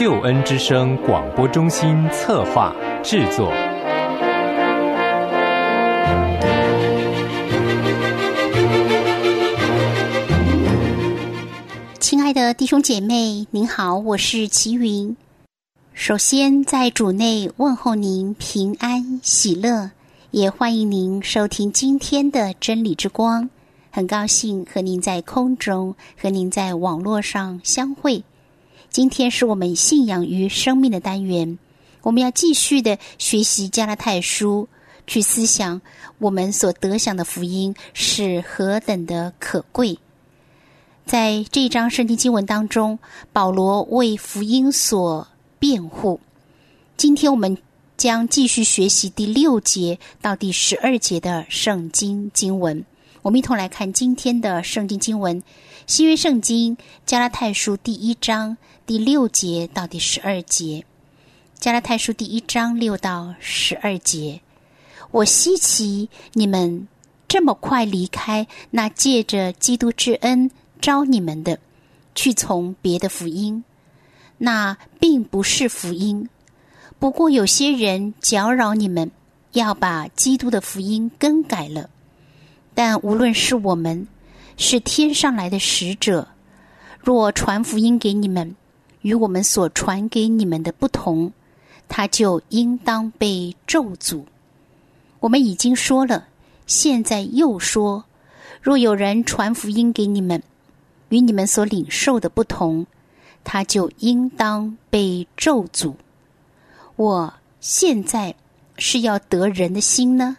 [0.00, 2.74] 救恩之声广播中心策划
[3.04, 3.52] 制作。
[11.98, 15.14] 亲爱的弟兄姐妹，您好，我是齐云。
[15.92, 19.90] 首先在主内问候您平安喜乐，
[20.30, 23.50] 也欢迎您收听今天的真理之光。
[23.90, 28.24] 很高兴和您在空中和您在网络上相会。
[28.90, 31.60] 今天是我们信仰与生命的单元，
[32.02, 34.68] 我们要继续的学习加拉太书，
[35.06, 35.80] 去思想
[36.18, 39.96] 我们所得享的福音是何等的可贵。
[41.06, 42.98] 在这一章圣经经文当中，
[43.32, 45.28] 保罗为福音所
[45.60, 46.18] 辩护。
[46.96, 47.56] 今天我们
[47.96, 52.84] 将继续学习第六节到第十二节的圣经经文。
[53.22, 55.42] 我们一同来看今天的圣经经文，
[55.86, 60.86] 新约圣经加拉太书第一章第六节到第十二节。
[61.58, 64.40] 加拉太书第一章六到十二节，
[65.10, 66.88] 我稀奇你们
[67.28, 71.58] 这么快离开那借着基督之恩招你们的，
[72.14, 73.62] 去从别的福音，
[74.38, 76.30] 那并不是福音。
[76.98, 79.10] 不过有些人搅扰你们，
[79.52, 81.90] 要把基督的福音更改了。
[82.82, 84.08] 但无论是我们，
[84.56, 86.26] 是天上来的使者，
[86.98, 88.56] 若传福音给你们，
[89.02, 91.30] 与我们所传给你们的不同，
[91.90, 94.24] 他就应当被咒诅。
[95.18, 96.28] 我们已经说了，
[96.66, 98.02] 现在又说：
[98.62, 100.42] 若有人传福音给你们，
[101.10, 102.86] 与你们所领受的不同，
[103.44, 105.92] 他就应当被咒诅。
[106.96, 108.34] 我现在
[108.78, 110.38] 是要得人的心呢？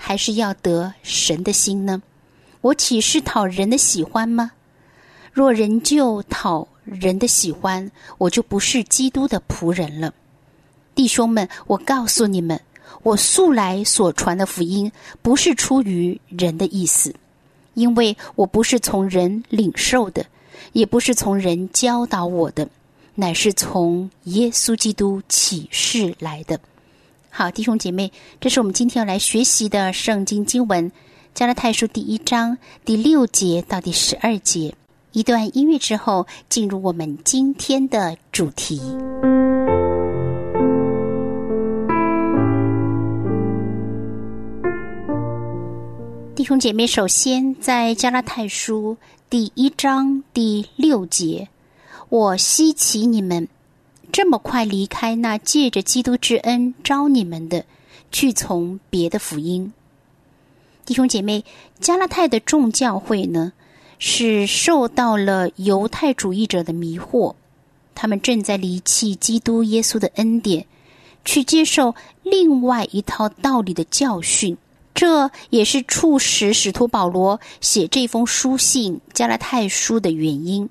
[0.00, 2.00] 还是要得神的心呢？
[2.60, 4.52] 我岂是讨人的喜欢吗？
[5.32, 10.14] 若人就讨人的喜欢，我就不是基督的仆人了。
[10.94, 12.58] 弟兄们，我告诉你们，
[13.02, 14.90] 我素来所传的福音，
[15.20, 17.14] 不是出于人的意思，
[17.74, 20.24] 因为我不是从人领受的，
[20.72, 22.68] 也不是从人教导我的，
[23.14, 26.58] 乃是从耶稣基督启示来的。
[27.30, 30.90] 好，弟兄姐妹，这是我们今天要来学习的圣经经文，
[31.34, 34.74] 《加拉太书》第一章第六节到第十二节。
[35.12, 38.80] 一段音乐之后，进入我们今天的主题。
[46.34, 48.96] 弟兄姐妹，首先在《加拉太书》
[49.30, 51.48] 第一章第六节，
[52.08, 53.46] 我希奇你们。
[54.10, 57.64] 这么快离开那借着基督之恩招你们的，
[58.10, 59.72] 去从别的福音。
[60.84, 61.44] 弟兄姐妹，
[61.78, 63.52] 加拉太的众教会呢，
[63.98, 67.34] 是受到了犹太主义者的迷惑，
[67.94, 70.66] 他们正在离弃基督耶稣的恩典，
[71.24, 74.56] 去接受另外一套道理的教训。
[74.94, 80.68] 这也是促使使徒保罗写这封书信《加拉太书》的原因。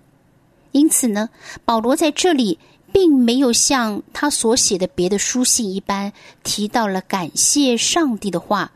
[0.71, 1.29] 因此呢，
[1.63, 2.57] 保罗在这里。
[2.97, 8.71] 并没有像他所写的别的书信一般提到了感谢上帝的话，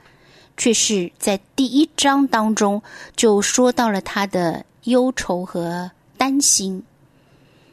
[0.55, 2.83] 却是在第一章当中
[3.15, 5.89] 就说到了他的忧愁和
[6.19, 6.83] 担心，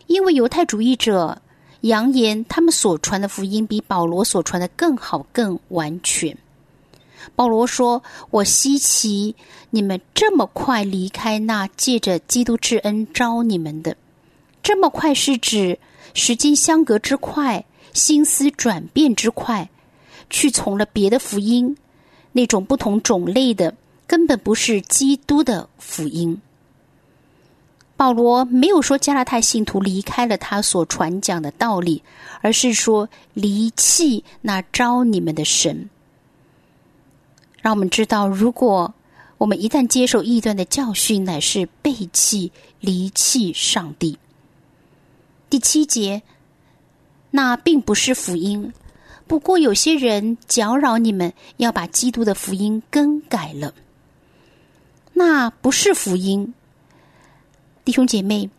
[0.07, 1.39] 因为犹太主义者
[1.83, 6.35] 扬言他们所传的福音比保罗所传的更好、更完全。
[7.37, 9.37] 保罗说：“我稀奇
[9.69, 13.95] 你们这么快离开那借着基督之恩招你们的，
[14.63, 15.79] 这么快是指。”
[16.19, 19.71] 时间相隔之快，心思转变之快，
[20.29, 21.77] 去从了别的福音，
[22.33, 26.43] 那种不同种类的，根本不是基督的福音。
[27.97, 32.03] 保罗没有说加拉太信徒离开了他所传讲的道理，
[32.41, 35.89] 而是说离弃那招你们的神。
[37.63, 38.93] 让我们知道，如果
[39.39, 42.51] 我们一旦接受异端的教训，乃是背弃、
[42.81, 44.19] 离弃上帝。
[45.51, 46.23] 第七节，
[47.31, 48.73] 那并不是福音。
[49.27, 53.75] 不过有些人搅扰你们，要把基督的福音更改了。
[55.15, 56.55] 那不是福音，
[57.85, 58.51] 弟兄姐妹，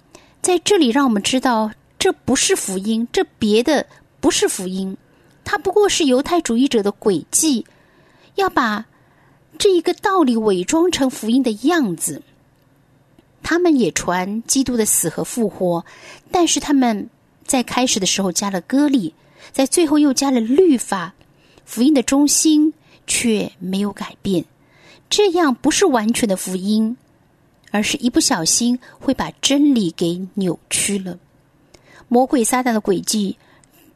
[0.41, 3.85] 在这里让我们知道，这不是福音，这别的
[4.19, 4.97] 不是福音，
[5.45, 7.65] 它不过是犹太主义者的诡计，
[8.35, 8.85] 要把
[9.57, 12.21] 这一个道理伪装成福音的样子。
[13.49, 15.83] 他们也传基督的死和复活，
[16.29, 17.09] 但是他们
[17.47, 19.11] 在开始的时候加了割礼，
[19.51, 21.15] 在最后又加了律法，
[21.65, 22.71] 福音的中心
[23.07, 24.45] 却没有改变。
[25.09, 26.95] 这样不是完全的福音，
[27.71, 31.17] 而是一不小心会把真理给扭曲了。
[32.07, 33.35] 魔鬼撒旦的诡计，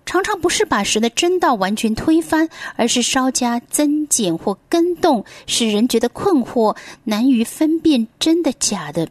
[0.03, 9.07] 常常不是把神的真道完全推翻，而是稍加增减或更动，使人觉得困惑，难于分辨真的假的，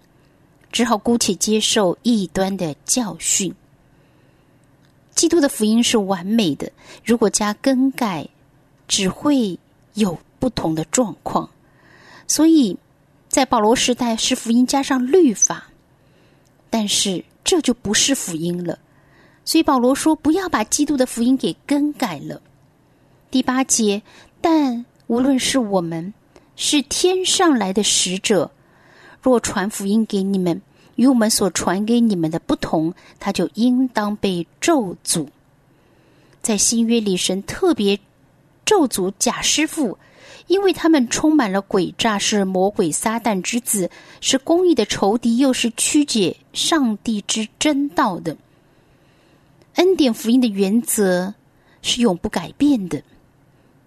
[0.72, 3.54] 只好姑且接受异端的教训。
[5.14, 6.72] 基督的福音是完美的，
[7.04, 8.26] 如果加更改，
[8.88, 9.58] 只会
[9.94, 11.48] 有不同的状况。
[12.26, 12.76] 所以
[13.28, 15.68] 在保罗时代是福音加上律法，
[16.70, 18.78] 但是这就不是福音了。
[19.44, 22.40] 所以保罗说：“不要把基督的福音给更改了。”
[23.30, 24.00] 第八节，
[24.40, 26.14] 但无论是我们
[26.56, 28.50] 是天上来的使者，
[29.22, 30.60] 若传福音给你们。
[30.96, 35.26] 与我们所传给你们的不同，他就应当被咒诅。
[36.42, 37.98] 在新约里，神特别
[38.66, 39.96] 咒诅假师傅，
[40.48, 43.90] 因为他们充满了诡诈，是魔鬼撒旦之子，
[44.20, 48.36] 是公义的仇敌，又是曲解上帝之真道的。
[49.76, 51.32] 恩典福音的原则
[51.80, 53.02] 是永不改变的，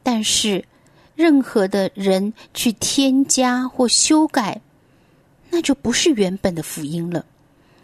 [0.02, 0.66] 但是
[1.14, 4.60] 任何的人去添加或修改。
[5.56, 7.26] 那就不是原本的福音了。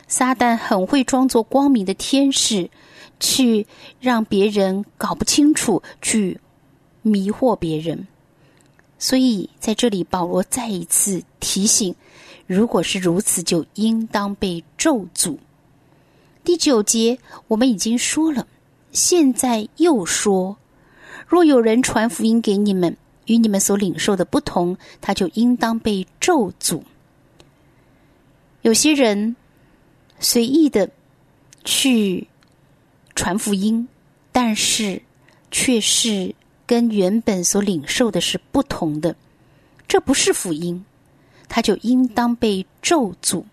[0.09, 2.69] 撒旦很会装作光明的天使，
[3.17, 3.65] 去
[4.01, 6.37] 让别人搞不清楚，去
[7.01, 8.05] 迷惑别人。
[8.99, 11.95] 所以在这里，保罗再一次提醒：
[12.45, 15.37] 如果是如此，就应当被咒诅。
[16.43, 18.45] 第九节我们已经说了，
[18.91, 20.57] 现在又说：
[21.25, 22.97] 若有人传福音给你们，
[23.27, 26.81] 与你们所领受的不同，他就应当被咒诅。
[28.61, 29.35] 有些人
[30.19, 30.89] 随意的
[31.63, 32.27] 去
[33.15, 33.87] 传福音，
[34.31, 35.01] 但是
[35.49, 36.33] 却是
[36.67, 39.15] 跟原本所领受的是不同的，
[39.87, 40.85] 这不是福音，
[41.49, 43.43] 他就应当被咒诅。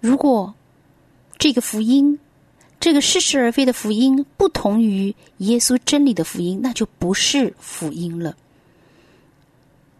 [0.00, 0.54] 如果
[1.38, 2.18] 这个福音，
[2.80, 8.34] 这个似是而非的福音，不同于耶稣真理的福音，那就不是福音了。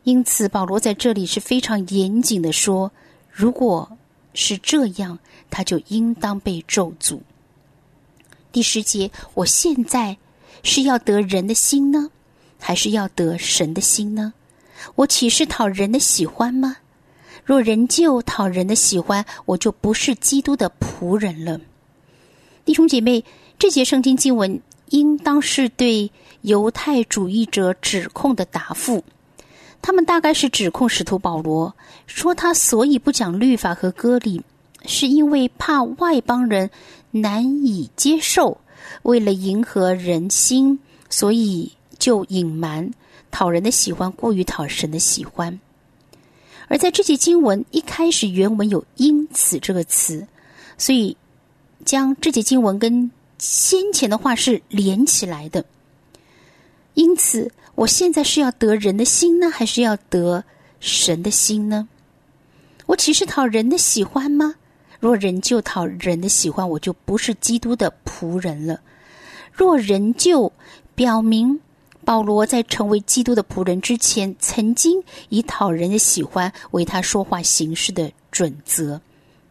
[0.02, 2.90] 因此，保罗在这里是非常严谨的说。
[3.34, 3.98] 如果
[4.32, 5.18] 是这样，
[5.50, 7.18] 他就应当被咒诅。
[8.52, 10.16] 第十节，我现在
[10.62, 12.10] 是要得人的心呢，
[12.60, 14.32] 还是要得神的心呢？
[14.94, 16.76] 我岂是讨人的喜欢吗？
[17.44, 21.60] 若人就讨人的喜欢，我就不是基督的仆人了。
[22.64, 23.24] 弟兄姐妹，
[23.58, 24.60] 这节圣经经文
[24.90, 29.02] 应当是对犹太主义者指控的答复。
[29.86, 31.76] 他们大概是指控使徒保罗，
[32.06, 34.40] 说他所以不讲律法和割礼，
[34.86, 36.70] 是因为怕外邦人
[37.10, 38.56] 难以接受，
[39.02, 40.78] 为了迎合人心，
[41.10, 42.90] 所以就隐瞒，
[43.30, 45.60] 讨人的喜欢过于讨神的喜欢。
[46.68, 50.26] 而在这节经文一开始原文有“因此”这个词，
[50.78, 51.14] 所以
[51.84, 55.62] 将这节经文跟先前的话是连起来的，
[56.94, 57.52] 因此。
[57.76, 60.44] 我现在是要得人的心呢，还是要得
[60.78, 61.88] 神的心呢？
[62.86, 64.54] 我岂是讨人的喜欢吗？
[65.00, 68.80] 若人就讨人的喜欢，我就不是基督的仆人了。
[69.52, 70.52] 若人就
[70.94, 71.60] 表明
[72.04, 79.00] 保罗在成为基督的仆人之前，曾经以讨人的喜欢为他说话行事的准则，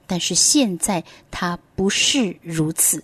[0.08, 3.04] 但是现在他不是如此。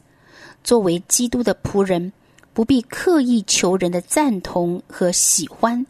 [0.64, 2.14] 作为基督的仆人。
[2.54, 5.86] 不必刻意求人的赞同和喜欢。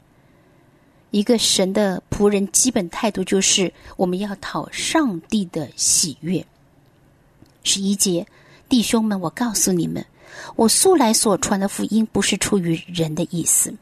[1.11, 6.45] 一个神的仆人基本态度就是：我们要讨上帝的喜悦。
[7.63, 8.27] 十一节，
[8.67, 10.05] 弟兄们，我告诉你们，
[10.55, 13.73] 我素来所传的福音不是出于人的意思。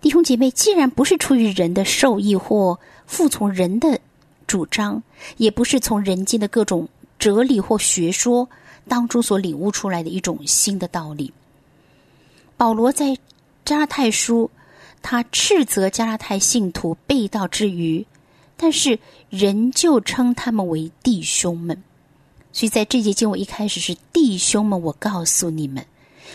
[0.00, 4.00] 弟兄姐妹，既然不是出于人的受益或服从人的
[4.46, 5.02] 主张，
[5.36, 6.88] 也不是从人间的各种
[7.18, 8.48] 哲理或学说
[8.86, 11.32] 当中所领悟出来的一种新的道理。
[12.62, 13.18] 保罗在
[13.64, 14.48] 加拉太书，
[15.02, 18.06] 他斥责加拉太信徒背道之余，
[18.56, 18.96] 但是
[19.30, 21.82] 仍旧称他们为弟兄们。
[22.52, 25.84] 所以在这节经文一开始是弟兄们，我告诉你们，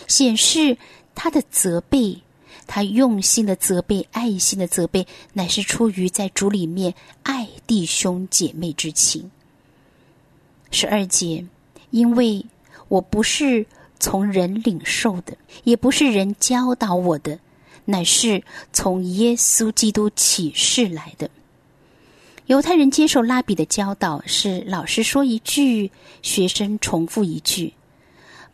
[0.06, 0.76] 显示
[1.14, 2.20] 他的责备，
[2.66, 6.92] 他用心的责备，爱心的责备，乃是出于在主里面
[7.22, 9.30] 爱弟兄姐妹之情。
[10.70, 11.42] 十二节，
[11.88, 12.44] 因为
[12.88, 13.64] 我不是。
[14.00, 17.38] 从人领受的，也不是人教导我的，
[17.84, 21.28] 乃是从耶稣基督启示来的。
[22.46, 25.90] 犹太人接受拉比的教导，是老师说一句，
[26.22, 27.74] 学生重复一句。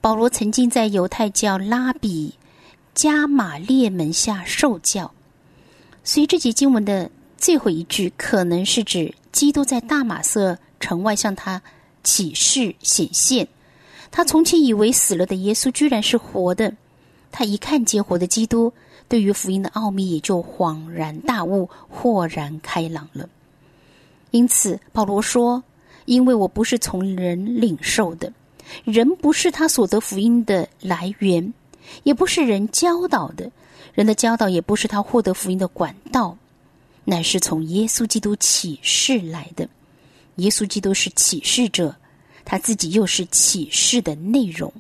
[0.01, 2.35] 保罗曾经在犹太教拉比
[2.95, 5.13] 加马列门下受教，
[6.03, 11.63] 所以这节经文的最后一句，可能是指基督在大马色城外向他
[12.03, 13.47] 启示显现。
[14.17, 16.73] 他从前以为死了的耶稣居然是活的，
[17.33, 18.73] 他一看见活的基督，
[19.09, 23.29] 对于福音的奥秘也就恍然大悟、豁然开朗了。
[24.31, 25.65] 因此，保罗说
[26.07, 28.33] ：“因为我不是从人领受的，
[28.85, 31.53] 人不是他所得福音的来源，
[32.05, 33.51] 也不是人教导的，
[33.95, 36.39] 人的教导也不是他获得福音的管道，
[37.05, 39.69] 乃是从耶稣基督启示来的。
[40.37, 41.97] 耶稣基督是启示者。”
[42.45, 44.73] 他自己又是启示的内容，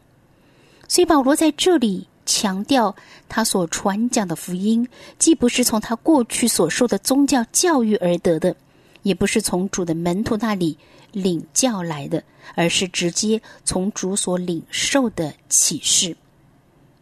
[0.86, 2.94] 所以保罗在这里强调，
[3.28, 4.86] 他所传讲的福音，
[5.18, 8.54] 既不是从他过去所受的宗教教育而得的，
[9.02, 10.76] 也不是从主的门徒那里
[11.12, 12.22] 领教来的，
[12.54, 16.16] 而是直接从主所领受的启示。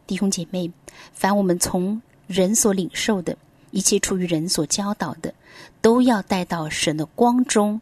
[0.07, 0.71] 弟兄姐妹，
[1.13, 3.37] 凡我们从人所领受的
[3.71, 5.33] 一切，出于人所教导的，
[5.81, 7.81] 都要带到神的光中。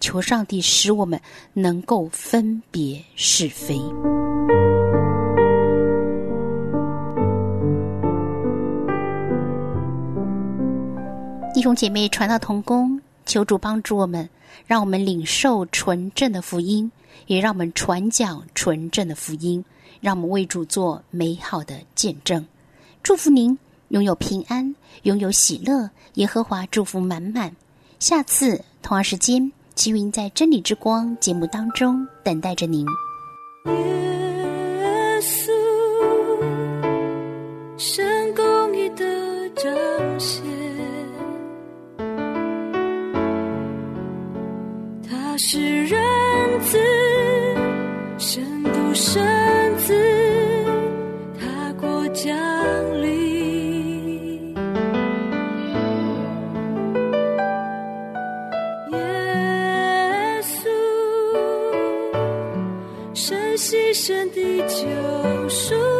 [0.00, 1.20] 求上帝使我们
[1.52, 3.78] 能够分别是非。
[11.52, 14.26] 弟兄姐妹，传道同工，求主帮助我们，
[14.66, 16.90] 让我们领受纯正的福音，
[17.26, 19.62] 也让我们传讲纯正的福音，
[20.00, 22.46] 让我们为主做美好的见证。
[23.02, 27.54] 祝福您拥有平安，拥有喜乐，耶和华祝福满满。
[27.98, 29.52] 下次同样时间。
[29.80, 32.84] 齐云在《真理之光》节目当中等待着您。
[63.90, 65.99] 一生的救赎。